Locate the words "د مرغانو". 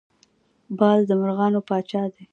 1.09-1.59